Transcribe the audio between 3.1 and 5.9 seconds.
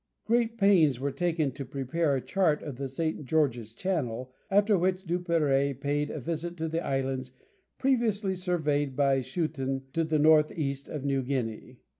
George's Channel, after which Duperrey